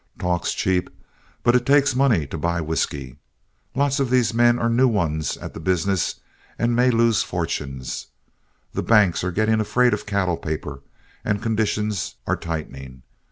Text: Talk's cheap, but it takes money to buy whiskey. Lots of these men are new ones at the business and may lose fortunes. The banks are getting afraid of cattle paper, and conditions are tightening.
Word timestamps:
Talk's 0.17 0.55
cheap, 0.55 0.89
but 1.43 1.55
it 1.55 1.63
takes 1.63 1.95
money 1.95 2.25
to 2.25 2.35
buy 2.39 2.59
whiskey. 2.59 3.19
Lots 3.75 3.99
of 3.99 4.09
these 4.09 4.33
men 4.33 4.57
are 4.57 4.67
new 4.67 4.87
ones 4.87 5.37
at 5.37 5.53
the 5.53 5.59
business 5.59 6.21
and 6.57 6.75
may 6.75 6.89
lose 6.89 7.21
fortunes. 7.21 8.07
The 8.73 8.81
banks 8.81 9.23
are 9.23 9.31
getting 9.31 9.59
afraid 9.59 9.93
of 9.93 10.07
cattle 10.07 10.37
paper, 10.37 10.81
and 11.23 11.39
conditions 11.39 12.15
are 12.25 12.35
tightening. 12.35 13.03